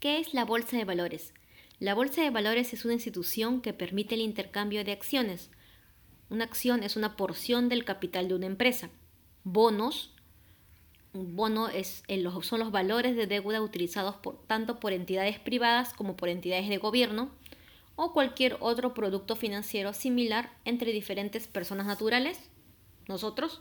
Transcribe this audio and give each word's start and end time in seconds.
¿Qué 0.00 0.18
es 0.18 0.32
la 0.32 0.46
Bolsa 0.46 0.78
de 0.78 0.86
Valores? 0.86 1.34
La 1.78 1.92
Bolsa 1.92 2.22
de 2.22 2.30
Valores 2.30 2.72
es 2.72 2.86
una 2.86 2.94
institución 2.94 3.60
que 3.60 3.74
permite 3.74 4.14
el 4.14 4.22
intercambio 4.22 4.82
de 4.82 4.92
acciones. 4.92 5.50
Una 6.30 6.44
acción 6.44 6.82
es 6.82 6.96
una 6.96 7.18
porción 7.18 7.68
del 7.68 7.84
capital 7.84 8.26
de 8.26 8.34
una 8.34 8.46
empresa. 8.46 8.88
Bonos. 9.44 10.14
Un 11.12 11.36
bono 11.36 11.68
es, 11.68 12.02
son 12.40 12.60
los 12.60 12.70
valores 12.70 13.14
de 13.14 13.26
deuda 13.26 13.60
utilizados 13.60 14.16
por, 14.16 14.42
tanto 14.46 14.80
por 14.80 14.94
entidades 14.94 15.38
privadas 15.38 15.92
como 15.92 16.16
por 16.16 16.30
entidades 16.30 16.70
de 16.70 16.78
gobierno 16.78 17.30
o 17.94 18.14
cualquier 18.14 18.56
otro 18.60 18.94
producto 18.94 19.36
financiero 19.36 19.92
similar 19.92 20.50
entre 20.64 20.92
diferentes 20.92 21.46
personas 21.46 21.86
naturales, 21.86 22.48
nosotros, 23.06 23.60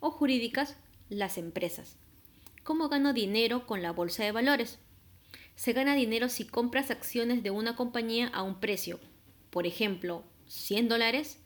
o 0.00 0.10
jurídicas, 0.10 0.76
las 1.08 1.38
empresas. 1.38 1.96
¿Cómo 2.64 2.88
gano 2.88 3.12
dinero 3.12 3.64
con 3.64 3.80
la 3.80 3.92
bolsa 3.92 4.24
de 4.24 4.32
valores? 4.32 4.80
Se 5.58 5.72
gana 5.72 5.96
dinero 5.96 6.28
si 6.28 6.44
compras 6.44 6.92
acciones 6.92 7.42
de 7.42 7.50
una 7.50 7.74
compañía 7.74 8.28
a 8.28 8.44
un 8.44 8.60
precio, 8.60 9.00
por 9.50 9.66
ejemplo, 9.66 10.22
100 10.46 10.88
dólares, 10.88 11.40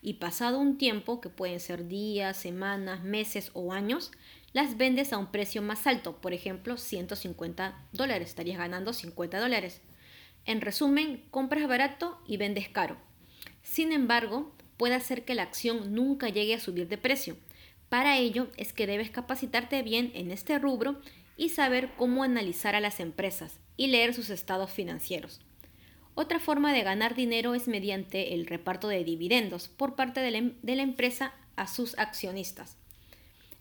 y 0.00 0.14
pasado 0.14 0.60
un 0.60 0.78
tiempo, 0.78 1.20
que 1.20 1.30
pueden 1.30 1.58
ser 1.58 1.88
días, 1.88 2.36
semanas, 2.36 3.02
meses 3.02 3.50
o 3.54 3.72
años, 3.72 4.12
las 4.52 4.76
vendes 4.76 5.12
a 5.12 5.18
un 5.18 5.32
precio 5.32 5.62
más 5.62 5.88
alto, 5.88 6.20
por 6.20 6.32
ejemplo, 6.32 6.76
150 6.76 7.88
dólares, 7.90 8.28
estarías 8.28 8.58
ganando 8.58 8.92
50 8.92 9.40
dólares. 9.40 9.80
En 10.44 10.60
resumen, 10.60 11.24
compras 11.32 11.66
barato 11.66 12.20
y 12.24 12.36
vendes 12.36 12.68
caro. 12.68 12.96
Sin 13.62 13.90
embargo, 13.90 14.54
puede 14.76 14.94
hacer 14.94 15.24
que 15.24 15.34
la 15.34 15.42
acción 15.42 15.92
nunca 15.92 16.28
llegue 16.28 16.54
a 16.54 16.60
subir 16.60 16.86
de 16.86 16.98
precio. 16.98 17.36
Para 17.88 18.16
ello 18.16 18.46
es 18.56 18.72
que 18.72 18.86
debes 18.86 19.10
capacitarte 19.10 19.82
bien 19.82 20.12
en 20.14 20.30
este 20.30 20.56
rubro 20.60 21.00
y 21.36 21.50
saber 21.50 21.90
cómo 21.96 22.22
analizar 22.22 22.74
a 22.74 22.80
las 22.80 23.00
empresas 23.00 23.60
y 23.76 23.88
leer 23.88 24.14
sus 24.14 24.30
estados 24.30 24.70
financieros. 24.70 25.40
Otra 26.14 26.40
forma 26.40 26.72
de 26.72 26.82
ganar 26.82 27.14
dinero 27.14 27.54
es 27.54 27.68
mediante 27.68 28.32
el 28.32 28.46
reparto 28.46 28.88
de 28.88 29.04
dividendos 29.04 29.68
por 29.68 29.96
parte 29.96 30.20
de 30.20 30.30
la, 30.30 30.38
em-, 30.38 30.54
de 30.62 30.76
la, 30.76 30.82
empresa 30.82 31.34
a 31.56 31.66
sus 31.66 31.98
accionistas. 31.98 32.78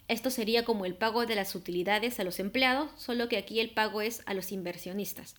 Esto 0.08 0.30
sería 0.30 0.64
como 0.64 0.86
el 0.86 0.96
pago 0.96 1.26
de 1.26 1.36
las 1.36 1.54
utilidades 1.54 2.20
a 2.20 2.24
los 2.24 2.40
empleados, 2.40 2.92
solo 2.96 3.28
que 3.28 3.38
aquí 3.38 3.60
el 3.60 3.72
pago 3.72 4.02
es 4.02 4.22
a 4.26 4.34
los 4.34 4.54
inversionistas, 4.54 5.36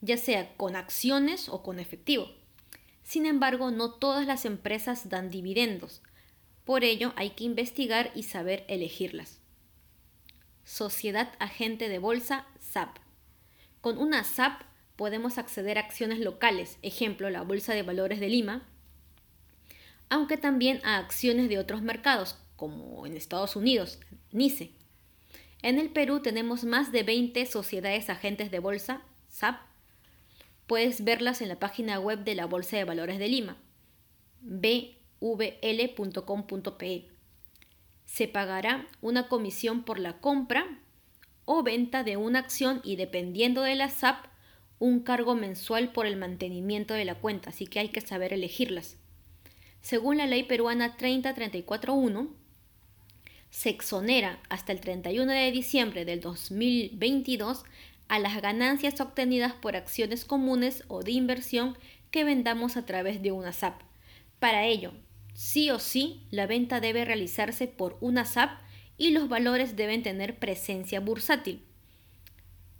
ya 0.00 0.16
sea 0.16 0.56
con 0.56 0.74
acciones 0.74 1.50
o 1.50 1.62
con 1.62 1.78
efectivo. 1.78 2.30
Sin 3.02 3.26
embargo, 3.26 3.70
no 3.70 3.92
todas 3.92 4.26
las 4.26 4.46
empresas 4.46 5.10
dan 5.10 5.28
dividendos, 5.28 6.00
por 6.64 6.84
ello 6.84 7.12
hay 7.16 7.30
que 7.30 7.44
investigar 7.44 8.10
y 8.14 8.22
saber 8.22 8.64
elegirlas. 8.68 9.41
Sociedad 10.72 11.28
Agente 11.38 11.90
de 11.90 11.98
Bolsa, 11.98 12.46
SAP. 12.58 12.96
Con 13.82 13.98
una 13.98 14.24
SAP 14.24 14.62
podemos 14.96 15.36
acceder 15.36 15.76
a 15.76 15.82
acciones 15.82 16.18
locales, 16.18 16.78
ejemplo 16.80 17.28
la 17.28 17.42
Bolsa 17.42 17.74
de 17.74 17.82
Valores 17.82 18.20
de 18.20 18.30
Lima, 18.30 18.66
aunque 20.08 20.38
también 20.38 20.80
a 20.82 20.96
acciones 20.96 21.50
de 21.50 21.58
otros 21.58 21.82
mercados, 21.82 22.38
como 22.56 23.06
en 23.06 23.18
Estados 23.18 23.54
Unidos, 23.54 23.98
NICE. 24.30 24.72
En 25.60 25.78
el 25.78 25.90
Perú 25.90 26.22
tenemos 26.22 26.64
más 26.64 26.90
de 26.90 27.02
20 27.02 27.44
sociedades 27.44 28.08
agentes 28.08 28.50
de 28.50 28.58
bolsa, 28.58 29.02
SAP. 29.28 29.60
Puedes 30.66 31.04
verlas 31.04 31.42
en 31.42 31.50
la 31.50 31.58
página 31.58 32.00
web 32.00 32.24
de 32.24 32.34
la 32.34 32.46
Bolsa 32.46 32.78
de 32.78 32.84
Valores 32.84 33.18
de 33.18 33.28
Lima, 33.28 33.58
bvl.com.pe 34.40 35.20
se 38.12 38.28
pagará 38.28 38.86
una 39.00 39.26
comisión 39.26 39.84
por 39.84 39.98
la 39.98 40.18
compra 40.18 40.66
o 41.46 41.62
venta 41.62 42.04
de 42.04 42.18
una 42.18 42.40
acción 42.40 42.82
y 42.84 42.96
dependiendo 42.96 43.62
de 43.62 43.74
la 43.74 43.88
SAP, 43.88 44.26
un 44.78 45.00
cargo 45.00 45.34
mensual 45.34 45.92
por 45.92 46.04
el 46.04 46.18
mantenimiento 46.18 46.92
de 46.92 47.06
la 47.06 47.14
cuenta, 47.14 47.48
así 47.48 47.66
que 47.66 47.78
hay 47.78 47.88
que 47.88 48.02
saber 48.02 48.34
elegirlas. 48.34 48.98
Según 49.80 50.18
la 50.18 50.26
ley 50.26 50.42
peruana 50.42 50.98
30341, 50.98 52.28
se 53.48 53.70
exonera 53.70 54.40
hasta 54.50 54.72
el 54.72 54.80
31 54.80 55.32
de 55.32 55.50
diciembre 55.50 56.04
del 56.04 56.20
2022 56.20 57.64
a 58.08 58.18
las 58.18 58.42
ganancias 58.42 59.00
obtenidas 59.00 59.54
por 59.54 59.74
acciones 59.74 60.26
comunes 60.26 60.84
o 60.88 61.02
de 61.02 61.12
inversión 61.12 61.78
que 62.10 62.24
vendamos 62.24 62.76
a 62.76 62.84
través 62.84 63.22
de 63.22 63.32
una 63.32 63.54
SAP. 63.54 63.80
Para 64.38 64.66
ello, 64.66 64.92
Sí 65.34 65.70
o 65.70 65.78
sí, 65.78 66.26
la 66.30 66.46
venta 66.46 66.80
debe 66.80 67.04
realizarse 67.04 67.66
por 67.66 67.96
una 68.00 68.24
SAP 68.24 68.60
y 68.98 69.10
los 69.10 69.28
valores 69.28 69.76
deben 69.76 70.02
tener 70.02 70.38
presencia 70.38 71.00
bursátil. 71.00 71.62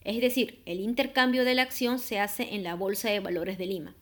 Es 0.04 0.20
decir, 0.20 0.62
el 0.66 0.80
intercambio 0.80 1.44
de 1.44 1.54
la 1.54 1.62
acción 1.62 1.98
se 1.98 2.18
hace 2.18 2.54
en 2.54 2.62
la 2.62 2.74
Bolsa 2.74 3.10
de 3.10 3.20
Valores 3.20 3.58
de 3.58 3.66
Lima. 3.66 3.94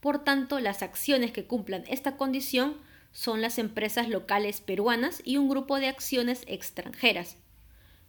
Por 0.00 0.22
tanto, 0.22 0.60
las 0.60 0.82
acciones 0.82 1.32
que 1.32 1.46
cumplan 1.46 1.84
esta 1.88 2.16
condición 2.16 2.76
son 3.12 3.40
las 3.40 3.58
empresas 3.58 4.08
locales 4.08 4.60
peruanas 4.60 5.22
y 5.24 5.38
un 5.38 5.48
grupo 5.48 5.78
de 5.78 5.88
acciones 5.88 6.42
extranjeras. 6.46 7.38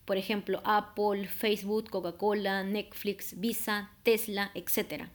Por 0.03 0.17
ejemplo, 0.17 0.61
Apple, 0.63 1.27
Facebook, 1.27 1.89
Coca-Cola, 1.89 2.63
Netflix, 2.63 3.39
Visa, 3.39 3.91
Tesla, 4.03 4.51
etc. 4.53 5.05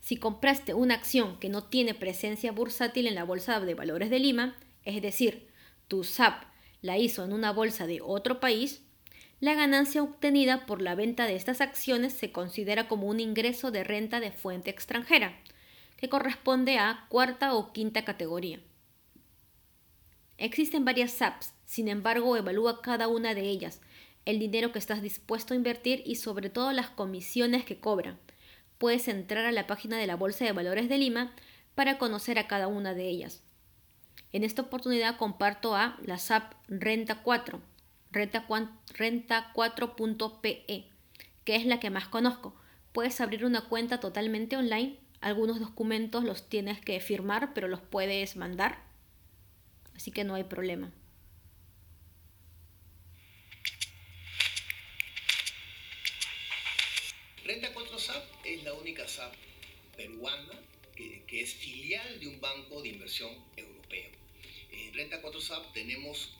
Si 0.00 0.16
compraste 0.16 0.74
una 0.74 0.94
acción 0.94 1.38
que 1.38 1.48
no 1.48 1.64
tiene 1.64 1.94
presencia 1.94 2.52
bursátil 2.52 3.06
en 3.06 3.14
la 3.14 3.24
Bolsa 3.24 3.60
de 3.60 3.74
Valores 3.74 4.10
de 4.10 4.18
Lima, 4.18 4.56
es 4.84 5.00
decir, 5.02 5.48
tu 5.88 6.04
SAP 6.04 6.44
la 6.80 6.96
hizo 6.98 7.24
en 7.24 7.32
una 7.32 7.52
bolsa 7.52 7.86
de 7.86 8.00
otro 8.00 8.40
país, 8.40 8.82
la 9.40 9.54
ganancia 9.54 10.02
obtenida 10.02 10.66
por 10.66 10.82
la 10.82 10.94
venta 10.94 11.26
de 11.26 11.36
estas 11.36 11.60
acciones 11.60 12.12
se 12.12 12.32
considera 12.32 12.88
como 12.88 13.06
un 13.06 13.20
ingreso 13.20 13.70
de 13.70 13.84
renta 13.84 14.20
de 14.20 14.32
fuente 14.32 14.70
extranjera, 14.70 15.38
que 15.96 16.08
corresponde 16.08 16.78
a 16.78 17.06
cuarta 17.08 17.54
o 17.54 17.72
quinta 17.72 18.04
categoría. 18.04 18.60
Existen 20.38 20.86
varias 20.86 21.12
SAPs, 21.12 21.52
sin 21.66 21.88
embargo 21.88 22.36
evalúa 22.36 22.80
cada 22.80 23.08
una 23.08 23.34
de 23.34 23.42
ellas, 23.42 23.80
el 24.24 24.38
dinero 24.38 24.72
que 24.72 24.78
estás 24.78 25.02
dispuesto 25.02 25.52
a 25.52 25.56
invertir 25.56 26.02
y 26.06 26.16
sobre 26.16 26.48
todo 26.48 26.72
las 26.72 26.88
comisiones 26.88 27.64
que 27.64 27.78
cobran 27.78 28.18
puedes 28.80 29.06
entrar 29.08 29.44
a 29.44 29.52
la 29.52 29.66
página 29.66 29.98
de 29.98 30.06
la 30.06 30.16
Bolsa 30.16 30.46
de 30.46 30.52
Valores 30.52 30.88
de 30.88 30.96
Lima 30.96 31.34
para 31.74 31.98
conocer 31.98 32.38
a 32.38 32.48
cada 32.48 32.66
una 32.66 32.94
de 32.94 33.10
ellas. 33.10 33.42
En 34.32 34.42
esta 34.42 34.62
oportunidad 34.62 35.18
comparto 35.18 35.76
a 35.76 35.98
la 36.02 36.16
SAP 36.16 36.54
Renta 36.66 37.22
4, 37.22 37.60
Renta, 38.10 38.46
4.pe, 38.46 40.86
que 41.44 41.56
es 41.56 41.66
la 41.66 41.78
que 41.78 41.90
más 41.90 42.08
conozco. 42.08 42.56
Puedes 42.92 43.20
abrir 43.20 43.44
una 43.44 43.68
cuenta 43.68 44.00
totalmente 44.00 44.56
online. 44.56 44.96
Algunos 45.20 45.60
documentos 45.60 46.24
los 46.24 46.48
tienes 46.48 46.80
que 46.80 46.98
firmar, 47.00 47.52
pero 47.52 47.68
los 47.68 47.82
puedes 47.82 48.36
mandar. 48.36 48.78
Así 49.94 50.10
que 50.10 50.24
no 50.24 50.34
hay 50.34 50.44
problema. 50.44 50.90
Renta 57.44 57.68
4 57.74 57.98
SAP 57.98 58.39
es 58.54 58.64
la 58.64 58.74
única 58.74 59.06
SAP 59.06 59.34
peruana 59.96 60.60
que, 60.96 61.40
es 61.40 61.54
filial 61.54 62.20
de 62.20 62.26
un 62.26 62.40
banco 62.40 62.82
de 62.82 62.88
inversión 62.90 63.32
europeo. 63.56 64.10
En 64.72 64.92
Renta 64.92 65.20
4 65.22 65.40
SAP 65.40 65.72
tenemos 65.72 66.32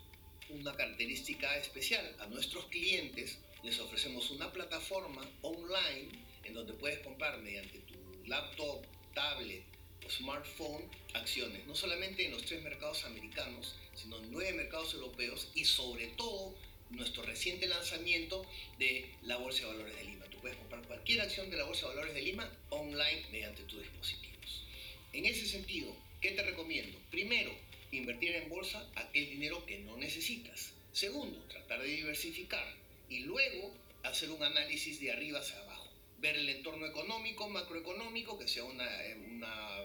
una 0.50 0.74
característica 0.74 1.56
especial. 1.56 2.16
A 2.20 2.26
nuestros 2.26 2.66
clientes 2.66 3.38
les 3.62 3.78
ofrecemos 3.78 4.30
una 4.30 4.52
plataforma 4.52 5.26
online 5.42 6.10
en 6.44 6.54
donde 6.54 6.72
puedes 6.74 6.98
comprar 7.00 7.38
mediante 7.38 7.78
tu 7.80 7.94
laptop, 8.26 8.84
tablet 9.14 9.62
o 10.04 10.10
smartphone 10.10 10.90
acciones, 11.14 11.66
no 11.66 11.74
solamente 11.74 12.26
en 12.26 12.32
los 12.32 12.44
tres 12.44 12.62
mercados 12.62 13.04
americanos, 13.04 13.76
sino 13.94 14.18
en 14.18 14.30
nueve 14.30 14.52
mercados 14.52 14.94
europeos 14.94 15.48
y 15.54 15.64
sobre 15.64 16.08
todo 16.08 16.54
nuestro 16.90 17.22
reciente 17.22 17.66
lanzamiento 17.66 18.44
de 18.78 19.10
la 19.22 19.36
Bolsa 19.36 19.60
de 19.62 19.72
Valores 19.72 19.96
de 19.96 20.04
Lima. 20.04 20.20
Puedes 20.40 20.56
comprar 20.56 20.82
cualquier 20.86 21.20
acción 21.20 21.50
de 21.50 21.58
la 21.58 21.64
Bolsa 21.64 21.82
de 21.82 21.94
Valores 21.94 22.14
de 22.14 22.22
Lima 22.22 22.50
online 22.70 23.26
mediante 23.30 23.62
tus 23.64 23.82
dispositivos. 23.82 24.64
En 25.12 25.26
ese 25.26 25.46
sentido, 25.46 25.94
¿qué 26.20 26.30
te 26.30 26.42
recomiendo? 26.42 26.98
Primero, 27.10 27.54
invertir 27.92 28.34
en 28.36 28.48
bolsa 28.48 28.88
aquel 28.96 29.28
dinero 29.28 29.66
que 29.66 29.80
no 29.80 29.98
necesitas. 29.98 30.72
Segundo, 30.92 31.38
tratar 31.48 31.82
de 31.82 31.88
diversificar. 31.88 32.66
Y 33.10 33.20
luego, 33.20 33.74
hacer 34.02 34.30
un 34.30 34.42
análisis 34.42 34.98
de 35.00 35.12
arriba 35.12 35.40
hacia 35.40 35.60
abajo. 35.60 35.90
Ver 36.18 36.36
el 36.36 36.48
entorno 36.48 36.86
económico, 36.86 37.48
macroeconómico, 37.48 38.38
que 38.38 38.48
sea 38.48 38.64
una, 38.64 38.88
una 39.26 39.82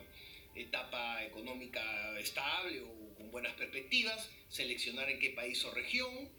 etapa 0.55 1.23
económica 1.25 2.17
estable 2.19 2.81
o 2.81 3.15
con 3.15 3.29
buenas 3.29 3.53
perspectivas, 3.55 4.29
seleccionar 4.47 5.09
en 5.09 5.19
qué 5.19 5.31
país 5.31 5.63
o 5.65 5.71
región, 5.71 6.29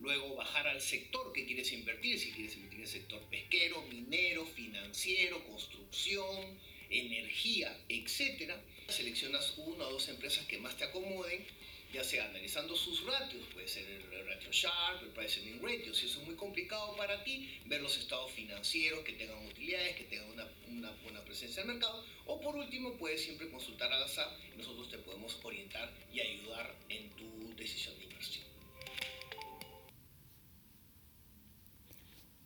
luego 0.00 0.36
bajar 0.36 0.68
al 0.68 0.80
sector 0.80 1.32
que 1.32 1.46
quieres 1.46 1.72
invertir, 1.72 2.18
si 2.18 2.32
quieres 2.32 2.54
invertir 2.56 2.78
en 2.78 2.84
el 2.84 2.90
sector 2.90 3.20
pesquero, 3.30 3.82
minero, 3.82 4.46
financiero, 4.46 5.44
construcción, 5.44 6.58
energía, 6.90 7.76
etc. 7.88 8.52
Seleccionas 8.88 9.54
una 9.58 9.86
o 9.86 9.92
dos 9.92 10.08
empresas 10.08 10.46
que 10.46 10.58
más 10.58 10.76
te 10.76 10.84
acomoden 10.84 11.44
ya 11.92 12.04
sea 12.04 12.26
analizando 12.26 12.76
sus 12.76 13.04
ratios, 13.04 13.46
puede 13.52 13.66
ser 13.66 13.88
el 13.88 14.26
ratio 14.26 14.50
Sharp, 14.52 15.02
el 15.02 15.08
price 15.10 15.40
earning 15.40 15.62
ratio, 15.62 15.94
si 15.94 16.06
eso 16.06 16.20
es 16.20 16.26
muy 16.26 16.36
complicado 16.36 16.94
para 16.96 17.24
ti, 17.24 17.60
ver 17.64 17.80
los 17.80 17.96
estados 17.96 18.30
financieros 18.32 19.00
que 19.04 19.14
tengan 19.14 19.46
utilidades, 19.46 19.96
que 19.96 20.04
tengan 20.04 20.30
una, 20.30 20.46
una 20.68 20.90
buena 21.02 21.24
presencia 21.24 21.62
en 21.62 21.70
el 21.70 21.76
mercado, 21.76 22.04
o 22.26 22.40
por 22.40 22.56
último 22.56 22.94
puedes 22.98 23.22
siempre 23.22 23.48
consultar 23.48 23.90
a 23.90 23.98
la 23.98 24.08
SAP 24.08 24.30
nosotros 24.58 24.90
te 24.90 24.98
podemos 24.98 25.38
orientar 25.42 25.90
y 26.12 26.20
ayudar 26.20 26.74
en 26.90 27.08
tu 27.10 27.37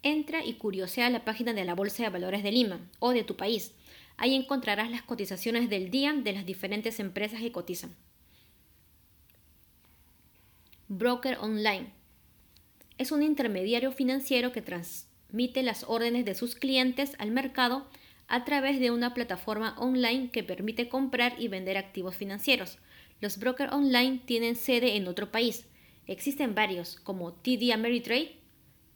Entra 0.03 0.45
y 0.45 0.55
curiosea 0.55 1.11
la 1.11 1.25
página 1.25 1.53
de 1.53 1.65
la 1.65 1.75
Bolsa 1.75 2.03
de 2.03 2.09
Valores 2.09 2.43
de 2.43 2.51
Lima 2.51 2.81
o 2.99 3.13
de 3.13 3.23
tu 3.23 3.37
país. 3.37 3.73
Ahí 4.17 4.35
encontrarás 4.35 4.91
las 4.91 5.03
cotizaciones 5.03 5.71
del 5.71 5.91
día 5.91 6.13
de 6.13 6.33
las 6.33 6.45
diferentes 6.45 6.99
empresas 7.01 7.41
que 7.41 7.53
cotizan. 7.53 7.95
Broker 10.89 11.39
online. 11.39 11.93
Es 12.99 13.13
un 13.13 13.23
intermediario 13.23 13.93
financiero 13.93 14.53
que 14.53 14.61
transmite 14.61 15.63
las 15.63 15.85
órdenes 15.85 16.25
de 16.25 16.35
sus 16.35 16.55
clientes 16.55 17.13
al 17.19 17.31
mercado 17.31 17.89
a 18.29 18.45
través 18.45 18.81
de 18.81 18.91
una 18.91 19.15
plataforma 19.15 19.75
online 19.79 20.31
que 20.31 20.43
permite 20.43 20.89
comprar 20.89 21.35
y 21.39 21.49
vender 21.49 21.79
activos 21.79 22.17
financieros. 22.17 22.79
Los 23.21 23.39
brokers 23.39 23.73
online 23.73 24.21
tienen 24.25 24.57
sede 24.57 24.97
en 24.97 25.07
otro 25.07 25.31
país. 25.31 25.67
Existen 26.07 26.55
varios 26.55 26.97
como 26.97 27.33
TD 27.33 27.73
Ameritrade, 27.73 28.42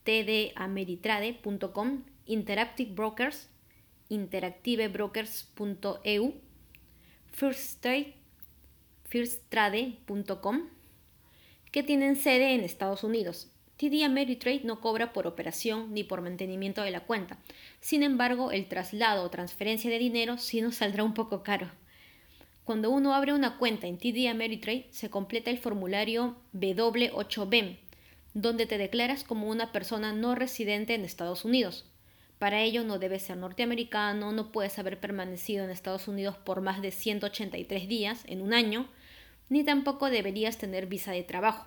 tdameritrade.com, 0.06 2.04
Interactive 2.26 2.92
Brokers, 2.92 3.48
interactivebrokers.eu, 4.08 6.34
firsttrade.com, 9.08 10.60
que 11.72 11.82
tienen 11.82 12.14
sede 12.16 12.54
en 12.54 12.60
Estados 12.60 13.02
Unidos. 13.02 13.50
TD 13.78 14.04
Ameritrade 14.04 14.60
no 14.64 14.80
cobra 14.80 15.12
por 15.12 15.26
operación 15.26 15.92
ni 15.92 16.04
por 16.04 16.22
mantenimiento 16.22 16.82
de 16.82 16.92
la 16.92 17.00
cuenta. 17.00 17.36
Sin 17.80 18.02
embargo, 18.02 18.52
el 18.52 18.68
traslado 18.68 19.24
o 19.24 19.30
transferencia 19.30 19.90
de 19.90 19.98
dinero 19.98 20.38
sí 20.38 20.62
nos 20.62 20.76
saldrá 20.76 21.04
un 21.04 21.12
poco 21.12 21.42
caro. 21.42 21.68
Cuando 22.64 22.90
uno 22.90 23.12
abre 23.12 23.34
una 23.34 23.58
cuenta 23.58 23.86
en 23.86 23.98
TD 23.98 24.28
Ameritrade, 24.28 24.86
se 24.90 25.10
completa 25.10 25.50
el 25.50 25.58
formulario 25.58 26.36
W8BEM, 26.54 27.76
donde 28.36 28.66
te 28.66 28.76
declaras 28.76 29.24
como 29.24 29.48
una 29.48 29.72
persona 29.72 30.12
no 30.12 30.34
residente 30.34 30.94
en 30.94 31.06
Estados 31.06 31.46
Unidos. 31.46 31.86
Para 32.38 32.60
ello 32.60 32.84
no 32.84 32.98
debes 32.98 33.22
ser 33.22 33.38
norteamericano, 33.38 34.30
no 34.30 34.52
puedes 34.52 34.78
haber 34.78 35.00
permanecido 35.00 35.64
en 35.64 35.70
Estados 35.70 36.06
Unidos 36.06 36.36
por 36.36 36.60
más 36.60 36.82
de 36.82 36.90
183 36.90 37.88
días 37.88 38.24
en 38.26 38.42
un 38.42 38.52
año, 38.52 38.88
ni 39.48 39.64
tampoco 39.64 40.10
deberías 40.10 40.58
tener 40.58 40.84
visa 40.84 41.12
de 41.12 41.22
trabajo. 41.22 41.66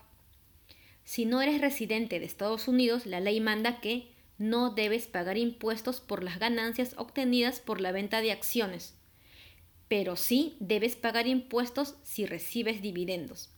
Si 1.06 1.25
no 1.25 1.42
eres 1.42 1.60
residente 1.60 2.19
de 2.19 2.27
Estados 2.27 2.68
Unidos, 2.68 3.07
la 3.07 3.19
ley 3.19 3.39
manda 3.39 3.81
que 3.81 4.12
no 4.38 4.69
debes 4.69 5.07
pagar 5.07 5.39
impuestos 5.39 6.01
por 6.01 6.24
las 6.24 6.38
ganancias 6.38 6.94
obtenidas 6.98 7.62
por 7.62 7.81
la 7.81 7.92
venta 7.92 8.22
de 8.22 8.31
acciones, 8.31 8.94
pero 9.88 10.15
sí 10.15 10.56
debes 10.60 10.95
pagar 10.95 11.25
impuestos 11.25 11.95
si 12.04 12.27
recibes 12.27 12.83
dividendos. 12.83 13.50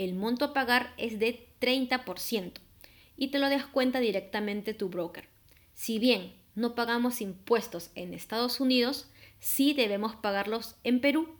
El 0.00 0.14
monto 0.14 0.46
a 0.46 0.52
pagar 0.54 0.94
es 0.96 1.18
de 1.18 1.46
30% 1.60 2.52
y 3.18 3.28
te 3.28 3.38
lo 3.38 3.50
descuenta 3.50 4.00
directamente 4.00 4.72
tu 4.72 4.88
broker. 4.88 5.28
Si 5.74 5.98
bien 5.98 6.32
no 6.54 6.74
pagamos 6.74 7.20
impuestos 7.20 7.90
en 7.94 8.14
Estados 8.14 8.60
Unidos, 8.60 9.10
sí 9.40 9.74
debemos 9.74 10.16
pagarlos 10.16 10.76
en 10.84 11.02
Perú 11.02 11.36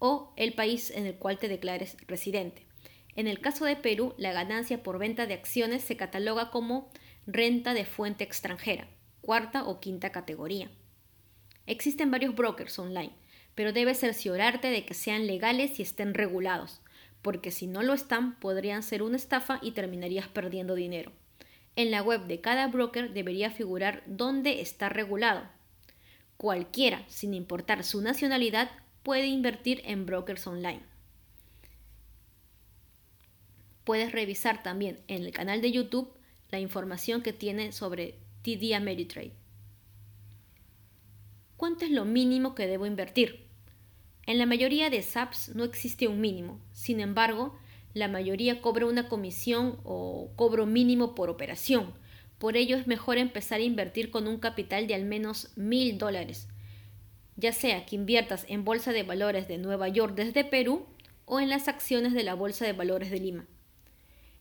o 0.00 0.32
el 0.34 0.52
país 0.52 0.90
en 0.90 1.06
el 1.06 1.14
cual 1.14 1.38
te 1.38 1.46
declares 1.46 1.96
residente. 2.08 2.66
En 3.14 3.28
el 3.28 3.38
caso 3.38 3.66
de 3.66 3.76
Perú, 3.76 4.14
la 4.18 4.32
ganancia 4.32 4.82
por 4.82 4.98
venta 4.98 5.28
de 5.28 5.34
acciones 5.34 5.84
se 5.84 5.96
cataloga 5.96 6.50
como 6.50 6.90
renta 7.28 7.72
de 7.72 7.84
fuente 7.84 8.24
extranjera, 8.24 8.88
cuarta 9.20 9.62
o 9.62 9.78
quinta 9.78 10.10
categoría. 10.10 10.72
Existen 11.66 12.10
varios 12.10 12.34
brokers 12.34 12.76
online, 12.80 13.12
pero 13.54 13.72
debes 13.72 14.00
cerciorarte 14.00 14.70
de 14.70 14.84
que 14.84 14.94
sean 14.94 15.28
legales 15.28 15.78
y 15.78 15.82
estén 15.82 16.14
regulados, 16.14 16.80
porque 17.22 17.50
si 17.50 17.66
no 17.66 17.82
lo 17.82 17.94
están 17.94 18.38
podrían 18.38 18.82
ser 18.82 19.02
una 19.02 19.16
estafa 19.16 19.58
y 19.62 19.70
terminarías 19.70 20.28
perdiendo 20.28 20.74
dinero. 20.74 21.12
En 21.74 21.90
la 21.90 22.02
web 22.02 22.26
de 22.26 22.40
cada 22.40 22.66
broker 22.66 23.12
debería 23.14 23.50
figurar 23.50 24.02
dónde 24.06 24.60
está 24.60 24.88
regulado. 24.88 25.48
Cualquiera, 26.36 27.04
sin 27.08 27.32
importar 27.32 27.84
su 27.84 28.02
nacionalidad, 28.02 28.70
puede 29.02 29.26
invertir 29.26 29.80
en 29.84 30.04
brokers 30.04 30.46
online. 30.46 30.82
Puedes 33.84 34.12
revisar 34.12 34.62
también 34.62 35.00
en 35.08 35.24
el 35.24 35.32
canal 35.32 35.62
de 35.62 35.72
YouTube 35.72 36.12
la 36.50 36.60
información 36.60 37.22
que 37.22 37.32
tiene 37.32 37.72
sobre 37.72 38.18
TD 38.42 38.74
Ameritrade. 38.74 39.32
¿Cuánto 41.56 41.84
es 41.84 41.90
lo 41.90 42.04
mínimo 42.04 42.54
que 42.54 42.66
debo 42.66 42.86
invertir? 42.86 43.41
En 44.26 44.38
la 44.38 44.46
mayoría 44.46 44.88
de 44.88 45.02
SAPs 45.02 45.54
no 45.54 45.64
existe 45.64 46.06
un 46.06 46.20
mínimo. 46.20 46.60
Sin 46.72 47.00
embargo, 47.00 47.58
la 47.92 48.08
mayoría 48.08 48.60
cobra 48.60 48.86
una 48.86 49.08
comisión 49.08 49.78
o 49.84 50.30
cobro 50.36 50.64
mínimo 50.64 51.14
por 51.14 51.28
operación. 51.28 51.92
Por 52.38 52.56
ello 52.56 52.76
es 52.76 52.86
mejor 52.86 53.18
empezar 53.18 53.60
a 53.60 53.64
invertir 53.64 54.10
con 54.10 54.26
un 54.26 54.38
capital 54.38 54.86
de 54.86 54.94
al 54.94 55.04
menos 55.04 55.50
mil 55.56 55.98
dólares, 55.98 56.48
ya 57.36 57.52
sea 57.52 57.84
que 57.86 57.96
inviertas 57.96 58.46
en 58.48 58.64
Bolsa 58.64 58.92
de 58.92 59.02
Valores 59.02 59.48
de 59.48 59.58
Nueva 59.58 59.88
York 59.88 60.14
desde 60.14 60.44
Perú 60.44 60.86
o 61.24 61.40
en 61.40 61.48
las 61.48 61.68
acciones 61.68 62.14
de 62.14 62.22
la 62.22 62.34
Bolsa 62.34 62.64
de 62.64 62.72
Valores 62.72 63.10
de 63.10 63.20
Lima. 63.20 63.46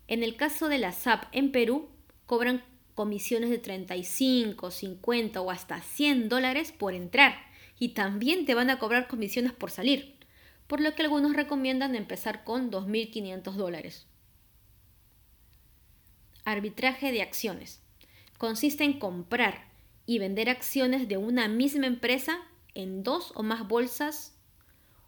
En 0.08 0.24
el 0.24 0.36
caso 0.36 0.68
de 0.68 0.78
la 0.78 0.92
SAP 0.92 1.26
en 1.32 1.52
Perú, 1.52 1.90
cobran 2.26 2.64
comisiones 2.96 3.50
de 3.50 3.60
35, 3.60 4.72
50 4.72 5.42
o 5.42 5.52
hasta 5.52 5.82
100 5.82 6.30
dólares 6.30 6.72
por 6.72 6.94
entrar 6.94 7.51
y 7.82 7.96
también 7.96 8.46
te 8.46 8.54
van 8.54 8.70
a 8.70 8.78
cobrar 8.78 9.08
comisiones 9.08 9.54
por 9.54 9.72
salir, 9.72 10.16
por 10.68 10.80
lo 10.82 10.94
que 10.94 11.02
algunos 11.02 11.36
recomiendan 11.36 11.96
empezar 11.96 12.44
con 12.44 12.70
2.500 12.70 13.54
dólares. 13.54 14.06
Arbitraje 16.46 17.12
de 17.12 17.24
acciones. 17.24 17.82
Consiste 18.38 18.84
en 18.84 19.00
comprar 19.00 19.66
y 20.06 20.20
vender 20.20 20.48
acciones 20.48 21.08
de 21.08 21.18
una 21.18 21.48
misma 21.48 21.88
empresa 21.88 22.38
en 22.76 23.02
dos 23.02 23.32
o 23.34 23.42
más 23.42 23.68
bolsas 23.68 24.38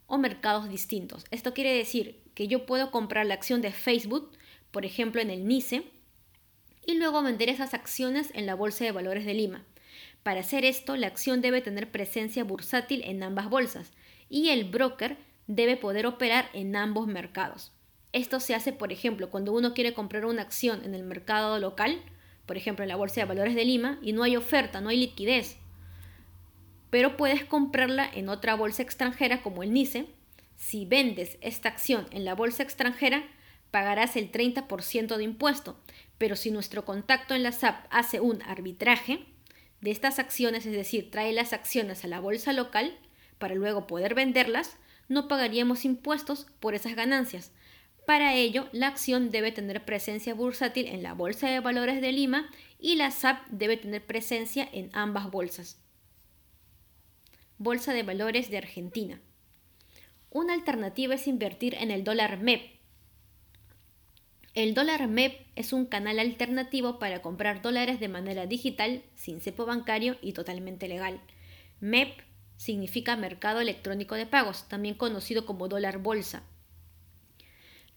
o 0.07 0.17
mercados 0.17 0.67
distintos. 0.67 1.25
Esto 1.29 1.53
quiere 1.53 1.75
decir 1.75 2.23
que 2.33 2.47
yo 2.47 2.65
puedo 2.65 2.89
comprar 2.89 3.27
la 3.27 3.35
acción 3.35 3.61
de 3.61 3.71
Facebook, 3.71 4.31
por 4.71 4.83
ejemplo 4.83 5.21
en 5.21 5.29
el 5.29 5.45
NICE, 5.45 5.91
y 6.87 6.95
luego 6.95 7.21
vender 7.21 7.49
esas 7.49 7.75
acciones 7.75 8.31
en 8.33 8.47
la 8.47 8.55
Bolsa 8.55 8.83
de 8.83 8.91
Valores 8.91 9.27
de 9.27 9.35
Lima. 9.35 9.63
Para 10.23 10.39
hacer 10.39 10.65
esto, 10.65 10.95
la 10.95 11.07
acción 11.07 11.41
debe 11.41 11.61
tener 11.61 11.91
presencia 11.91 12.43
bursátil 12.43 13.03
en 13.03 13.23
ambas 13.23 13.49
bolsas 13.49 13.91
y 14.29 14.49
el 14.49 14.63
broker 14.63 15.17
debe 15.47 15.77
poder 15.77 16.05
operar 16.05 16.49
en 16.53 16.75
ambos 16.75 17.07
mercados. 17.07 17.71
Esto 18.13 18.39
se 18.39 18.55
hace, 18.55 18.73
por 18.73 18.91
ejemplo, 18.91 19.29
cuando 19.29 19.51
uno 19.51 19.73
quiere 19.73 19.93
comprar 19.93 20.25
una 20.25 20.41
acción 20.41 20.83
en 20.85 20.95
el 20.95 21.03
mercado 21.03 21.59
local, 21.59 22.01
por 22.45 22.57
ejemplo 22.57 22.83
en 22.83 22.89
la 22.89 22.95
Bolsa 22.95 23.21
de 23.21 23.25
Valores 23.25 23.55
de 23.55 23.65
Lima, 23.65 23.99
y 24.01 24.13
no 24.13 24.23
hay 24.23 24.35
oferta, 24.35 24.81
no 24.81 24.89
hay 24.89 24.97
liquidez 24.97 25.57
pero 26.93 27.17
puedes 27.17 27.43
comprarla 27.43 28.07
en 28.13 28.29
otra 28.29 28.53
bolsa 28.53 28.83
extranjera 28.83 29.41
como 29.41 29.63
el 29.63 29.73
NICE. 29.73 30.05
Si 30.57 30.85
vendes 30.85 31.39
esta 31.41 31.69
acción 31.69 32.05
en 32.11 32.23
la 32.23 32.35
bolsa 32.35 32.61
extranjera, 32.61 33.23
pagarás 33.71 34.15
el 34.15 34.31
30% 34.31 35.17
de 35.17 35.23
impuesto, 35.23 35.75
pero 36.19 36.35
si 36.35 36.51
nuestro 36.51 36.85
contacto 36.85 37.33
en 37.33 37.41
la 37.41 37.51
SAP 37.51 37.87
hace 37.89 38.19
un 38.19 38.43
arbitraje 38.43 39.25
de 39.83 39.91
estas 39.91 40.17
acciones, 40.17 40.65
es 40.65 40.71
decir, 40.71 41.11
trae 41.11 41.33
las 41.33 41.51
acciones 41.51 42.05
a 42.05 42.07
la 42.07 42.21
bolsa 42.21 42.53
local 42.53 42.97
para 43.37 43.53
luego 43.53 43.85
poder 43.85 44.15
venderlas, 44.15 44.77
no 45.09 45.27
pagaríamos 45.27 45.83
impuestos 45.83 46.47
por 46.61 46.73
esas 46.73 46.95
ganancias. 46.95 47.51
Para 48.07 48.33
ello, 48.33 48.69
la 48.71 48.87
acción 48.87 49.29
debe 49.29 49.51
tener 49.51 49.83
presencia 49.83 50.33
bursátil 50.33 50.87
en 50.87 51.03
la 51.03 51.13
Bolsa 51.13 51.49
de 51.49 51.59
Valores 51.59 51.99
de 51.99 52.13
Lima 52.13 52.49
y 52.79 52.95
la 52.95 53.11
SAP 53.11 53.45
debe 53.49 53.75
tener 53.75 54.05
presencia 54.05 54.67
en 54.71 54.89
ambas 54.93 55.29
bolsas. 55.29 55.81
Bolsa 57.57 57.91
de 57.91 58.03
Valores 58.03 58.49
de 58.49 58.59
Argentina. 58.59 59.21
Una 60.29 60.53
alternativa 60.53 61.15
es 61.15 61.27
invertir 61.27 61.75
en 61.75 61.91
el 61.91 62.05
dólar 62.05 62.39
MEP. 62.39 62.72
El 64.53 64.75
dólar 64.75 65.07
MEP 65.07 65.47
es 65.55 65.73
un 65.73 65.87
canal 65.87 66.19
alternativo 66.19 66.99
para 66.99 67.23
comprar 67.23 67.63
dólares 67.63 67.99
de 67.99 68.07
manera 68.07 68.45
digital, 68.45 69.01
sin 69.15 69.41
cepo 69.41 69.65
bancario 69.65 70.17
y 70.21 70.33
totalmente 70.33 70.87
legal. 70.87 71.19
MEP 71.79 72.21
significa 72.57 73.15
Mercado 73.15 73.61
Electrónico 73.61 74.13
de 74.13 74.27
Pagos, 74.27 74.67
también 74.69 74.93
conocido 74.93 75.47
como 75.47 75.67
dólar 75.67 75.97
bolsa, 75.97 76.43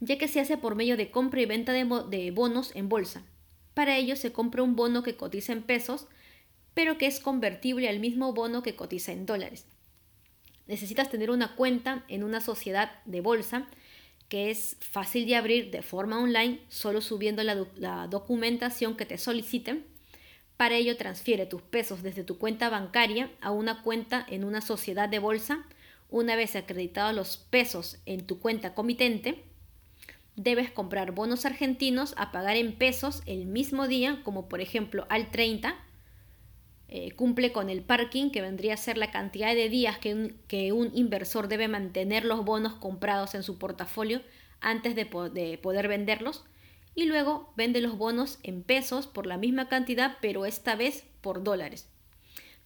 ya 0.00 0.16
que 0.16 0.28
se 0.28 0.40
hace 0.40 0.56
por 0.56 0.76
medio 0.76 0.96
de 0.96 1.10
compra 1.10 1.42
y 1.42 1.46
venta 1.46 1.72
de, 1.72 2.30
bonos 2.30 2.74
en 2.74 2.88
bolsa. 2.88 3.22
Para 3.74 3.98
ello 3.98 4.16
se 4.16 4.32
compra 4.32 4.62
un 4.62 4.76
bono 4.76 5.02
que 5.02 5.16
cotiza 5.16 5.52
en 5.52 5.62
pesos 5.62 6.06
pero 6.76 6.98
que 6.98 7.06
es 7.06 7.20
convertible 7.20 7.88
al 7.88 8.00
mismo 8.00 8.34
bono 8.34 8.62
que 8.62 8.76
cotiza 8.76 9.10
en 9.10 9.24
dólares. 9.24 9.64
Necesitas 10.66 11.08
tener 11.08 11.30
una 11.30 11.56
cuenta 11.56 12.04
en 12.06 12.22
una 12.22 12.42
sociedad 12.42 13.02
de 13.06 13.22
bolsa 13.22 13.66
que 14.28 14.50
es 14.50 14.76
fácil 14.80 15.26
de 15.26 15.36
abrir 15.36 15.70
de 15.70 15.82
forma 15.82 16.20
online 16.20 16.60
solo 16.68 17.00
subiendo 17.00 17.42
la, 17.42 17.66
la 17.76 18.06
documentación 18.08 18.96
que 18.96 19.06
te 19.06 19.18
soliciten. 19.18 19.84
Para 20.56 20.76
ello 20.76 20.96
transfiere 20.96 21.46
tus 21.46 21.62
pesos 21.62 22.02
desde 22.02 22.24
tu 22.24 22.38
cuenta 22.38 22.68
bancaria 22.68 23.30
a 23.40 23.50
una 23.50 23.82
cuenta 23.82 24.24
en 24.28 24.44
una 24.44 24.60
sociedad 24.60 25.08
de 25.08 25.18
bolsa. 25.18 25.64
Una 26.08 26.36
vez 26.36 26.56
acreditados 26.56 27.14
los 27.14 27.36
pesos 27.36 27.98
en 28.06 28.26
tu 28.26 28.38
cuenta 28.38 28.74
comitente, 28.74 29.44
debes 30.36 30.70
comprar 30.70 31.12
bonos 31.12 31.44
argentinos 31.46 32.14
a 32.16 32.30
pagar 32.30 32.56
en 32.56 32.76
pesos 32.76 33.22
el 33.26 33.46
mismo 33.46 33.88
día, 33.88 34.20
como 34.22 34.48
por 34.48 34.60
ejemplo 34.60 35.06
al 35.08 35.30
30, 35.30 35.76
eh, 36.88 37.12
cumple 37.12 37.52
con 37.52 37.70
el 37.70 37.82
parking, 37.82 38.30
que 38.30 38.42
vendría 38.42 38.74
a 38.74 38.78
ser 38.78 38.96
la 38.96 39.10
cantidad 39.10 39.54
de 39.54 39.68
días 39.68 39.98
que 39.98 40.14
un, 40.14 40.40
que 40.48 40.72
un 40.72 40.90
inversor 40.94 41.48
debe 41.48 41.68
mantener 41.68 42.24
los 42.24 42.44
bonos 42.44 42.74
comprados 42.74 43.34
en 43.34 43.42
su 43.42 43.58
portafolio 43.58 44.22
antes 44.60 44.94
de, 44.94 45.04
de 45.32 45.58
poder 45.58 45.88
venderlos. 45.88 46.44
Y 46.94 47.04
luego 47.04 47.52
vende 47.56 47.80
los 47.80 47.98
bonos 47.98 48.38
en 48.42 48.62
pesos 48.62 49.06
por 49.06 49.26
la 49.26 49.36
misma 49.36 49.68
cantidad, 49.68 50.16
pero 50.20 50.46
esta 50.46 50.76
vez 50.76 51.04
por 51.20 51.42
dólares. 51.42 51.88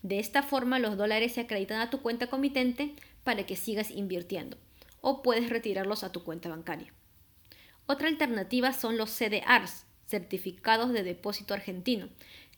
De 0.03 0.19
esta 0.19 0.43
forma 0.43 0.79
los 0.79 0.97
dólares 0.97 1.33
se 1.33 1.41
acreditan 1.41 1.81
a 1.81 1.91
tu 1.91 2.01
cuenta 2.01 2.29
comitente 2.29 2.95
para 3.25 3.45
que 3.45 3.57
sigas 3.57 3.91
invirtiendo 3.91 4.57
o 5.01 5.23
puedes 5.23 5.51
retirarlos 5.51 6.05
a 6.05 6.13
tu 6.13 6.25
cuenta 6.25 6.49
bancaria. 6.49 6.93
Otra 7.87 8.09
alternativa 8.09 8.73
son 8.73 8.97
los 8.97 9.11
CDRs, 9.11 9.87
certificados 10.07 10.93
de 10.93 11.03
depósito 11.03 11.55
argentino, 11.55 12.09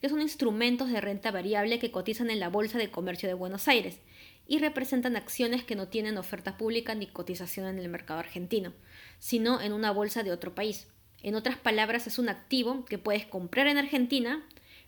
que 0.03 0.09
son 0.09 0.21
instrumentos 0.21 0.91
de 0.91 0.99
renta 0.99 1.31
variable 1.31 1.79
que 1.79 1.89
cotizan 1.89 2.29
en 2.29 2.41
la 2.41 2.49
Bolsa 2.49 2.77
de 2.77 2.91
Comercio 2.91 3.29
de 3.29 3.35
Buenos 3.35 3.69
Aires 3.69 4.01
y 4.45 4.59
representan 4.59 5.15
acciones 5.15 5.63
que 5.63 5.77
no 5.77 5.87
tienen 5.87 6.17
oferta 6.17 6.57
pública 6.57 6.93
ni 6.93 7.07
cotización 7.07 7.67
en 7.67 7.79
el 7.79 7.87
mercado 7.87 8.19
argentino, 8.19 8.73
sino 9.19 9.61
en 9.61 9.71
una 9.71 9.91
bolsa 9.91 10.21
de 10.21 10.33
otro 10.33 10.53
país. 10.53 10.89
En 11.21 11.35
otras 11.35 11.55
palabras, 11.55 12.05
es 12.05 12.19
un 12.19 12.27
activo 12.27 12.83
que 12.83 12.97
puedes 12.97 13.25
comprar 13.25 13.67
en 13.67 13.77
Argentina, 13.77 14.45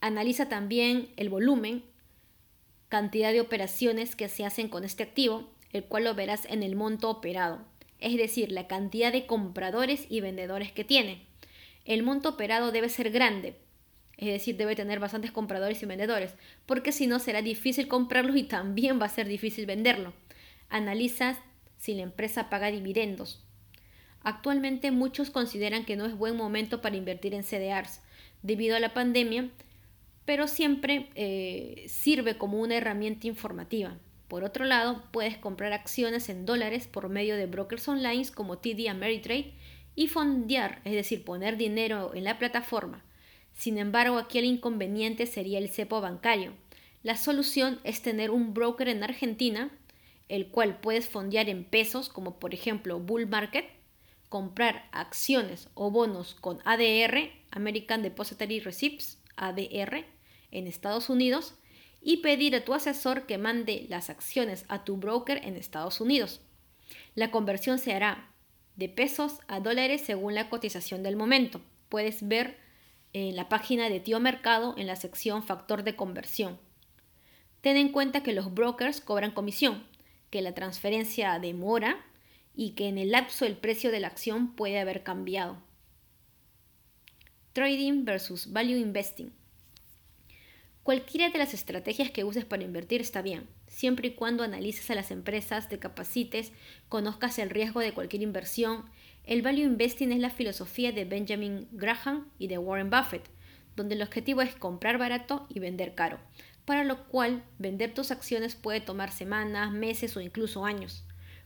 Analiza 0.00 0.48
también 0.48 1.10
el 1.16 1.28
volumen, 1.28 1.84
cantidad 2.88 3.32
de 3.32 3.40
operaciones 3.40 4.16
que 4.16 4.28
se 4.28 4.44
hacen 4.44 4.68
con 4.68 4.82
este 4.84 5.04
activo, 5.04 5.48
el 5.72 5.84
cual 5.84 6.02
lo 6.04 6.14
verás 6.14 6.44
en 6.46 6.64
el 6.64 6.74
monto 6.74 7.08
operado, 7.08 7.60
es 8.00 8.16
decir, 8.16 8.50
la 8.50 8.66
cantidad 8.66 9.12
de 9.12 9.26
compradores 9.26 10.06
y 10.10 10.20
vendedores 10.20 10.72
que 10.72 10.82
tiene. 10.84 11.24
El 11.84 12.02
monto 12.02 12.30
operado 12.30 12.72
debe 12.72 12.88
ser 12.88 13.10
grande, 13.10 13.56
es 14.16 14.28
decir, 14.28 14.56
debe 14.56 14.76
tener 14.76 15.00
bastantes 15.00 15.30
compradores 15.30 15.82
y 15.82 15.86
vendedores, 15.86 16.34
porque 16.66 16.92
si 16.92 17.06
no 17.06 17.18
será 17.18 17.42
difícil 17.42 17.88
comprarlos 17.88 18.36
y 18.36 18.42
también 18.42 19.00
va 19.00 19.06
a 19.06 19.08
ser 19.08 19.28
difícil 19.28 19.66
venderlo. 19.66 20.12
Analiza 20.68 21.38
si 21.82 21.94
la 21.94 22.02
empresa 22.02 22.48
paga 22.48 22.70
dividendos. 22.70 23.42
Actualmente 24.20 24.92
muchos 24.92 25.30
consideran 25.30 25.84
que 25.84 25.96
no 25.96 26.06
es 26.06 26.16
buen 26.16 26.36
momento 26.36 26.80
para 26.80 26.96
invertir 26.96 27.34
en 27.34 27.42
CDRs 27.42 28.00
debido 28.42 28.76
a 28.76 28.78
la 28.78 28.94
pandemia, 28.94 29.50
pero 30.24 30.46
siempre 30.46 31.08
eh, 31.16 31.84
sirve 31.88 32.38
como 32.38 32.60
una 32.60 32.76
herramienta 32.76 33.26
informativa. 33.26 33.98
Por 34.28 34.44
otro 34.44 34.64
lado, 34.64 35.02
puedes 35.10 35.36
comprar 35.38 35.72
acciones 35.72 36.28
en 36.28 36.46
dólares 36.46 36.86
por 36.86 37.08
medio 37.08 37.34
de 37.34 37.46
brokers 37.46 37.88
online 37.88 38.28
como 38.32 38.58
TD 38.58 38.88
Ameritrade 38.88 39.52
y 39.96 40.06
fondear, 40.06 40.82
es 40.84 40.92
decir, 40.92 41.24
poner 41.24 41.56
dinero 41.56 42.14
en 42.14 42.22
la 42.22 42.38
plataforma. 42.38 43.02
Sin 43.54 43.76
embargo, 43.76 44.18
aquí 44.18 44.38
el 44.38 44.44
inconveniente 44.44 45.26
sería 45.26 45.58
el 45.58 45.68
cepo 45.68 46.00
bancario. 46.00 46.52
La 47.02 47.16
solución 47.16 47.80
es 47.82 48.02
tener 48.02 48.30
un 48.30 48.54
broker 48.54 48.88
en 48.88 49.02
Argentina 49.02 49.72
el 50.28 50.48
cual 50.48 50.80
puedes 50.80 51.08
fondear 51.08 51.48
en 51.48 51.64
pesos, 51.64 52.08
como 52.08 52.38
por 52.38 52.54
ejemplo 52.54 52.98
Bull 52.98 53.26
Market, 53.26 53.66
comprar 54.28 54.88
acciones 54.92 55.68
o 55.74 55.90
bonos 55.90 56.34
con 56.34 56.60
ADR, 56.64 57.30
American 57.50 58.02
Depository 58.02 58.60
Receipts, 58.60 59.18
ADR, 59.36 60.06
en 60.50 60.66
Estados 60.66 61.10
Unidos, 61.10 61.54
y 62.00 62.18
pedir 62.18 62.56
a 62.56 62.64
tu 62.64 62.74
asesor 62.74 63.26
que 63.26 63.38
mande 63.38 63.86
las 63.88 64.10
acciones 64.10 64.64
a 64.68 64.84
tu 64.84 64.96
broker 64.96 65.40
en 65.44 65.56
Estados 65.56 66.00
Unidos. 66.00 66.40
La 67.14 67.30
conversión 67.30 67.78
se 67.78 67.92
hará 67.92 68.30
de 68.76 68.88
pesos 68.88 69.38
a 69.48 69.60
dólares 69.60 70.02
según 70.04 70.34
la 70.34 70.48
cotización 70.48 71.02
del 71.02 71.16
momento. 71.16 71.60
Puedes 71.88 72.26
ver 72.26 72.58
en 73.12 73.36
la 73.36 73.48
página 73.48 73.88
de 73.90 74.00
Tío 74.00 74.18
Mercado 74.18 74.74
en 74.78 74.86
la 74.86 74.96
sección 74.96 75.42
Factor 75.42 75.84
de 75.84 75.94
conversión. 75.94 76.58
Ten 77.60 77.76
en 77.76 77.90
cuenta 77.90 78.22
que 78.22 78.32
los 78.32 78.52
brokers 78.52 79.00
cobran 79.00 79.30
comisión, 79.30 79.86
que 80.32 80.40
la 80.40 80.54
transferencia 80.54 81.38
demora 81.38 82.02
y 82.56 82.70
que 82.70 82.88
en 82.88 82.96
el 82.96 83.10
lapso 83.10 83.44
el 83.44 83.54
precio 83.54 83.92
de 83.92 84.00
la 84.00 84.08
acción 84.08 84.56
puede 84.56 84.80
haber 84.80 85.02
cambiado. 85.02 85.58
Trading 87.52 88.06
versus 88.06 88.50
Value 88.50 88.78
Investing. 88.78 89.30
Cualquiera 90.82 91.28
de 91.28 91.38
las 91.38 91.52
estrategias 91.52 92.10
que 92.10 92.24
uses 92.24 92.46
para 92.46 92.64
invertir 92.64 93.02
está 93.02 93.20
bien, 93.20 93.46
siempre 93.68 94.08
y 94.08 94.14
cuando 94.14 94.42
analices 94.42 94.90
a 94.90 94.94
las 94.94 95.10
empresas, 95.10 95.68
te 95.68 95.78
capacites, 95.78 96.52
conozcas 96.88 97.38
el 97.38 97.50
riesgo 97.50 97.80
de 97.80 97.92
cualquier 97.92 98.22
inversión. 98.22 98.86
El 99.24 99.42
Value 99.42 99.64
Investing 99.64 100.12
es 100.12 100.18
la 100.18 100.30
filosofía 100.30 100.92
de 100.92 101.04
Benjamin 101.04 101.68
Graham 101.72 102.30
y 102.38 102.48
de 102.48 102.56
Warren 102.56 102.88
Buffett, 102.88 103.28
donde 103.76 103.96
el 103.96 104.02
objetivo 104.02 104.40
es 104.40 104.54
comprar 104.54 104.96
barato 104.96 105.46
y 105.50 105.60
vender 105.60 105.94
caro 105.94 106.18
para 106.64 106.84
lo 106.84 107.04
cual 107.04 107.42
vender 107.58 107.94
tus 107.94 108.10
acciones 108.10 108.54
puede 108.54 108.80
tomar 108.80 109.10
semanas, 109.10 109.72
meses 109.72 110.16
o 110.16 110.20
incluso 110.20 110.64
años. 110.64 111.04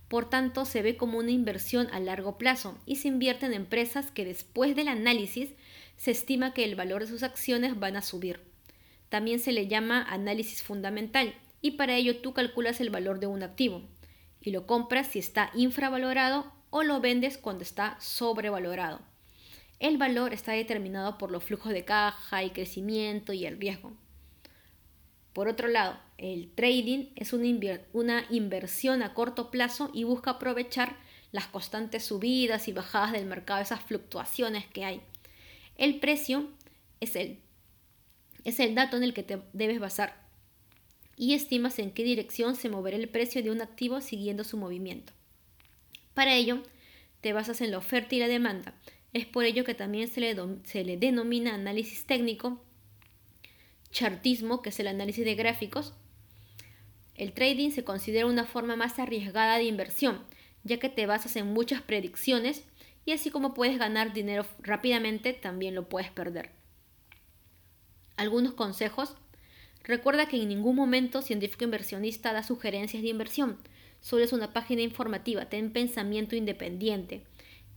Por 0.09 0.31
tanto, 0.31 0.65
se 0.65 0.83
ve 0.83 0.97
como 0.97 1.19
una 1.19 1.33
inversión 1.33 1.89
a 1.93 1.99
largo 1.99 2.39
plazo 2.39 2.79
y 2.87 2.97
se 2.97 3.09
invierte 3.09 3.47
en 3.47 3.55
empresas 3.55 4.11
que 4.11 4.25
después 4.25 4.77
del 4.77 4.89
análisis 4.89 5.51
se 5.97 6.13
estima 6.13 6.55
que 6.55 6.65
el 6.65 6.77
valor 6.77 7.03
de 7.03 7.09
sus 7.09 7.23
acciones 7.23 7.79
van 7.79 7.97
a 7.97 8.03
subir. 8.03 8.41
También 9.09 9.41
se 9.41 9.53
le 9.53 9.67
llama 9.67 10.03
análisis 10.03 10.63
fundamental 10.63 11.35
y 11.61 11.73
para 11.73 11.97
ello 11.97 12.19
tú 12.19 12.33
calculas 12.35 12.81
el 12.81 12.91
valor 12.91 13.19
de 13.19 13.27
un 13.27 13.43
activo 13.43 13.83
y 14.41 14.51
lo 14.51 14.67
compras 14.67 15.09
si 15.09 15.19
está 15.19 15.51
infravalorado 15.55 16.53
o 16.71 16.83
lo 16.83 17.01
vendes 17.01 17.39
cuando 17.39 17.63
está 17.63 17.97
sobrevalorado. 18.01 19.01
El 19.81 19.99
valor 19.99 20.33
está 20.33 20.53
determinado 20.53 21.19
por 21.19 21.31
los 21.31 21.45
flujos 21.45 21.73
de 21.73 21.85
caja, 21.85 22.45
y 22.45 22.51
crecimiento 22.51 23.33
y 23.33 23.45
el 23.45 23.59
riesgo. 23.59 23.93
Por 25.37 25.49
otro 25.49 25.69
lado, 25.69 25.99
el 26.17 26.51
trading 26.55 27.09
es 27.15 27.35
una, 27.35 28.25
inversión 28.31 29.03
a 29.03 29.13
corto 29.13 29.51
plazo 29.51 29.91
y 29.93 30.05
busca 30.05 30.31
aprovechar 30.31 30.97
las 31.31 31.47
constantes 31.47 32.07
subidas 32.07 32.69
y 32.69 32.73
bajadas 32.73 33.13
del 33.13 33.27
mercado, 33.27 33.61
esas 33.61 33.83
fluctuaciones 33.83 34.67
que 34.67 34.87
hay. 34.87 35.03
El 35.77 36.01
precio 36.01 36.49
es 37.01 37.17
el, 37.17 37.39
es 38.45 38.61
el 38.61 38.75
dato 38.75 38.97
en 38.97 39.03
el 39.03 39.13
que 39.13 39.25
te 39.25 39.43
debes 39.53 39.79
basar 39.79 40.27
y 41.19 41.35
estimas 41.35 41.79
en 41.81 41.91
qué 41.91 42.03
dirección 42.03 42.57
se 42.57 42.71
moverá 42.71 42.97
el 42.97 43.11
precio 43.11 43.43
de 43.43 43.51
un 43.51 43.61
activo 43.61 44.01
siguiendo 44.01 44.43
su 44.43 44.57
movimiento. 44.57 45.13
Para 46.15 46.35
ello, 46.35 46.63
te 47.21 47.35
basas 47.35 47.61
en 47.61 47.73
la 47.73 47.77
oferta 47.77 48.15
y 48.15 48.21
la 48.21 48.29
demanda. 48.29 48.73
Es 49.13 49.27
por 49.27 49.45
ello 49.45 49.65
que 49.65 49.75
también 49.75 50.09
se 50.09 50.23
le, 50.23 50.35
se 50.65 50.83
le 50.83 50.97
denomina 50.97 51.55
análisis 51.55 52.07
técnico 52.07 52.63
chartismo, 53.91 54.63
que 54.63 54.71
es 54.71 54.81
el 54.81 54.89
análisis 54.89 55.25
de 55.25 55.35
gráficos, 55.35 55.95
el 57.17 57.33
trading 57.33 57.71
se 57.71 57.85
considera 57.85 58.27
una 58.27 58.45
forma 58.45 58.77
más 58.77 58.99
arriesgada 58.99 59.57
de 59.57 59.65
inversión, 59.65 60.21
ya 60.65 60.79
que 60.79 60.89
te 60.89 61.07
basas 61.07 61.37
en 61.37 61.47
muchas 61.47 61.81
predicciones 61.81 62.65
y 63.07 63.13
así 63.13 63.31
como 63.31 63.55
puedes 63.55 63.79
ganar 63.79 64.13
dinero 64.13 64.45
rápidamente, 64.61 65.33
también 65.33 65.75
lo 65.75 65.89
puedes 65.89 66.11
perder. 66.11 66.51
Algunos 68.17 68.55
consejos. 68.55 69.17
Recuerda 69.85 70.27
que 70.27 70.37
en 70.37 70.49
ningún 70.49 70.75
momento 70.75 71.23
científico 71.23 71.65
inversionista 71.65 72.33
da 72.33 72.43
sugerencias 72.43 73.03
de 73.03 73.09
inversión, 73.09 73.59
solo 74.01 74.25
es 74.25 74.33
una 74.33 74.53
página 74.53 74.83
informativa, 74.83 75.49
ten 75.49 75.73
pensamiento 75.73 76.35
independiente 76.35 77.23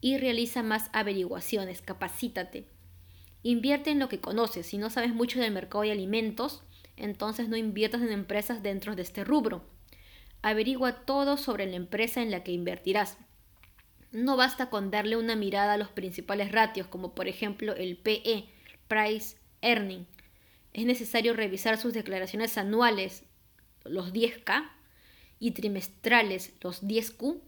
y 0.01 0.18
realiza 0.18 0.63
más 0.63 0.89
averiguaciones, 0.92 1.82
capacítate. 1.82 2.66
Invierte 3.43 3.91
en 3.91 4.00
lo 4.00 4.10
que 4.10 4.19
conoces. 4.19 4.65
Si 4.65 4.77
no 4.77 4.89
sabes 4.89 5.13
mucho 5.13 5.39
del 5.39 5.51
mercado 5.51 5.84
de 5.84 5.91
alimentos, 5.91 6.63
entonces 6.98 7.50
no 7.50 7.58
inviertas 7.58 8.01
en 8.01 8.12
empresas 8.12 8.62
dentro 8.62 8.96
de 8.96 9.01
este 9.01 9.24
rubro. 9.24 9.63
Averigua 10.41 11.05
todo 11.05 11.38
sobre 11.38 11.65
la 11.65 11.75
empresa 11.75 12.22
en 12.22 12.31
la 12.31 12.43
que 12.43 12.51
invertirás. 12.51 13.17
No 14.12 14.38
basta 14.38 14.69
con 14.69 14.91
darle 14.91 15.17
una 15.17 15.36
mirada 15.36 15.74
a 15.74 15.77
los 15.77 15.89
principales 15.89 16.51
ratios, 16.51 16.88
como 16.88 17.13
por 17.13 17.27
ejemplo 17.27 17.75
el 17.75 17.98
PE, 17.98 18.46
Price 18.88 19.38
Earning. 19.62 20.08
Es 20.74 20.86
necesario 20.86 21.34
revisar 21.34 21.77
sus 21.77 21.93
declaraciones 21.93 22.58
anuales, 22.58 23.24
los 23.84 24.13
10K 24.13 24.69
y 25.39 25.51
trimestrales 25.51 26.53
los 26.62 26.84
10Q, 26.84 27.39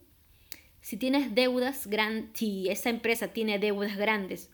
si 0.81 0.97
tienes 0.97 1.35
deudas 1.35 1.87
grandes, 1.87 2.31
si 2.33 2.69
esa 2.69 2.89
empresa 2.89 3.27
tiene 3.27 3.59
deudas 3.59 3.95
grandes, 3.97 4.49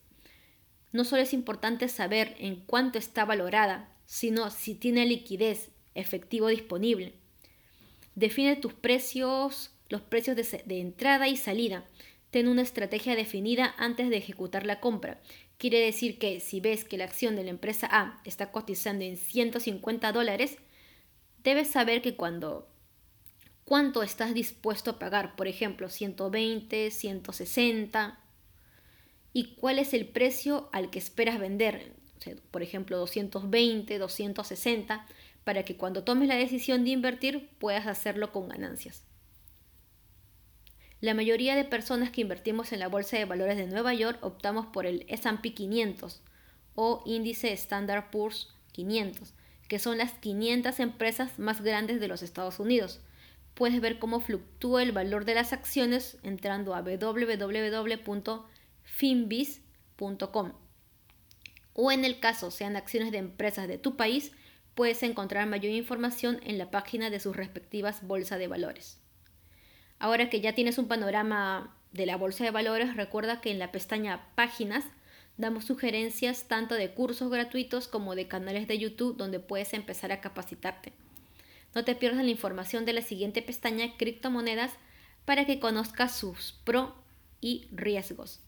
no 0.92 1.04
solo 1.04 1.22
es 1.22 1.34
importante 1.34 1.88
saber 1.88 2.36
en 2.40 2.56
cuánto 2.58 2.98
está 2.98 3.26
valorada, 3.26 3.94
sino 4.06 4.50
si 4.50 4.74
tiene 4.76 5.06
liquidez 5.06 5.70
efectivo 5.96 6.48
disponible. 6.48 7.14
Define 8.16 8.56
tus 8.56 8.74
precios, 8.74 9.72
los 9.90 10.02
precios 10.02 10.36
de, 10.36 10.80
entrada 10.80 11.28
y 11.28 11.38
salida. 11.38 11.86
Ten 12.32 12.48
una 12.48 12.62
estrategia 12.62 13.16
definida 13.16 13.76
antes 13.78 14.10
de 14.10 14.18
ejecutar 14.18 14.66
la 14.66 14.80
compra. 14.80 15.22
Quiere 15.58 15.80
decir 15.80 16.20
que 16.20 16.40
si 16.40 16.60
ves 16.60 16.84
que 16.84 16.98
la 16.98 17.06
acción 17.06 17.36
de 17.36 17.44
la 17.44 17.50
empresa 17.50 17.88
A 17.92 18.22
está 18.26 18.52
cotizando 18.52 19.06
en 19.06 19.18
150 19.18 20.12
dólares, 20.12 20.58
debes 21.44 21.70
saber 21.70 22.02
que 22.02 22.16
cuando 22.16 22.68
cuánto 23.66 24.04
estás 24.04 24.34
dispuesto 24.34 24.92
a 24.92 25.00
pagar, 25.00 25.36
por 25.36 25.48
ejemplo, 25.48 25.90
120, 25.90 26.92
160, 26.92 28.20
y 29.38 29.54
cuál 29.54 29.78
es 29.78 29.94
el 29.94 30.08
precio 30.08 30.68
al 30.74 30.90
que 30.90 30.98
esperas 30.98 31.40
vender, 31.40 31.94
por 32.50 32.64
ejemplo, 32.64 32.98
220, 32.98 34.00
260, 34.00 35.06
para 35.44 35.62
que 35.62 35.78
cuando 35.78 36.04
tomes 36.04 36.28
la 36.28 36.34
decisión 36.34 36.84
de 36.84 36.90
invertir 36.90 37.48
puedas 37.60 37.86
hacerlo 37.86 38.32
con 38.32 38.50
ganancias. 38.50 39.04
La 41.02 41.14
mayoría 41.14 41.56
de 41.56 41.66
personas 41.66 42.10
que 42.10 42.22
invertimos 42.22 42.72
en 42.72 42.80
la 42.80 42.88
Bolsa 42.88 43.16
de 43.20 43.26
Valores 43.26 43.58
de 43.58 43.68
Nueva 43.68 43.94
York 43.94 44.18
optamos 44.24 44.66
por 44.66 44.88
el 44.88 45.06
SP 45.06 45.54
500 45.54 46.24
o 46.74 47.04
índice 47.06 47.54
Standard 47.54 48.10
Poor's 48.10 48.56
500, 48.72 49.36
que 49.68 49.78
son 49.78 50.00
las 50.00 50.14
500 50.14 50.80
empresas 50.80 51.38
más 51.38 51.62
grandes 51.62 52.00
de 52.00 52.08
los 52.08 52.24
Estados 52.24 52.60
Unidos, 52.60 53.02
puedes 53.58 53.82
ver 53.82 54.00
cómo 54.00 54.20
fluctúa 54.20 54.82
el 54.82 54.94
valor 54.94 55.26
de 55.26 55.36
las 55.36 55.54
acciones 55.54 56.18
entrando 56.24 56.74
a 56.74 56.82
www.finbis.com. 59.00 60.54
O 61.74 61.92
en 61.92 62.06
el 62.06 62.20
caso 62.20 62.52
sean 62.52 62.76
acciones 62.76 63.12
de 63.12 63.20
empresas 63.20 63.68
de 63.68 63.78
tu 63.78 63.96
país, 63.96 64.32
puedes 64.74 65.04
encontrar 65.04 65.48
mayor 65.48 65.72
información 65.74 66.40
en 66.44 66.58
la 66.58 66.72
página 66.72 67.10
de 67.10 67.20
sus 67.20 67.36
respectivas 67.36 68.06
bolsas 68.06 68.40
de 68.40 68.48
valores. 68.48 69.00
Ahora 70.00 70.30
que 70.30 70.42
ya 70.42 70.54
tienes 70.54 70.78
un 70.78 70.88
panorama 70.88 71.76
de 71.92 72.06
la 72.06 72.18
bolsa 72.18 72.44
de 72.44 72.52
valores, 72.52 72.96
recuerda 72.96 73.42
que 73.42 73.52
en 73.52 73.60
la 73.60 73.72
pestaña 73.72 74.28
Páginas 74.36 74.86
damos 75.38 75.66
sugerencias 75.66 76.48
tanto 76.48 76.76
de 76.76 76.94
cursos 76.94 77.30
gratuitos 77.30 77.88
como 77.88 78.16
de 78.16 78.28
canales 78.28 78.68
de 78.68 78.80
YouTube 78.80 79.18
donde 79.18 79.40
puedes 79.40 79.74
empezar 79.74 80.12
a 80.12 80.22
capacitarte. 80.22 80.94
No 81.76 81.84
te 81.84 81.96
pierdas 81.96 82.24
la 82.24 82.32
información 82.32 82.86
de 82.86 82.94
la 82.94 83.02
siguiente 83.02 83.44
pestaña 83.44 83.98
Criptomonedas 83.98 84.72
para 85.26 85.46
que 85.46 85.60
conozcas 85.60 86.16
sus 86.16 86.54
pro 86.64 86.96
y 87.40 87.68
riesgos. 87.72 88.42